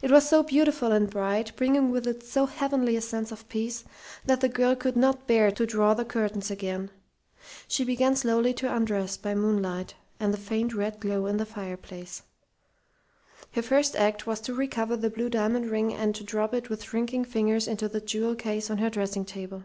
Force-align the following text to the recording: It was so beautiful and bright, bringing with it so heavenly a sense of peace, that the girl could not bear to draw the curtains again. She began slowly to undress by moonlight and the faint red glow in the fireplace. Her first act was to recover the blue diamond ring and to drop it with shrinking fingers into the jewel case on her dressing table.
It 0.00 0.12
was 0.12 0.28
so 0.28 0.44
beautiful 0.44 0.92
and 0.92 1.10
bright, 1.10 1.50
bringing 1.56 1.90
with 1.90 2.06
it 2.06 2.22
so 2.22 2.46
heavenly 2.46 2.94
a 2.94 3.00
sense 3.00 3.32
of 3.32 3.48
peace, 3.48 3.82
that 4.24 4.40
the 4.40 4.48
girl 4.48 4.76
could 4.76 4.96
not 4.96 5.26
bear 5.26 5.50
to 5.50 5.66
draw 5.66 5.92
the 5.92 6.04
curtains 6.04 6.52
again. 6.52 6.88
She 7.66 7.82
began 7.82 8.14
slowly 8.14 8.54
to 8.54 8.72
undress 8.72 9.16
by 9.16 9.34
moonlight 9.34 9.96
and 10.20 10.32
the 10.32 10.38
faint 10.38 10.72
red 10.72 11.00
glow 11.00 11.26
in 11.26 11.38
the 11.38 11.44
fireplace. 11.44 12.22
Her 13.50 13.62
first 13.62 13.96
act 13.96 14.24
was 14.24 14.38
to 14.42 14.54
recover 14.54 14.96
the 14.96 15.10
blue 15.10 15.28
diamond 15.28 15.68
ring 15.68 15.92
and 15.92 16.14
to 16.14 16.22
drop 16.22 16.54
it 16.54 16.70
with 16.70 16.84
shrinking 16.84 17.24
fingers 17.24 17.66
into 17.66 17.88
the 17.88 18.00
jewel 18.00 18.36
case 18.36 18.70
on 18.70 18.78
her 18.78 18.88
dressing 18.88 19.24
table. 19.24 19.64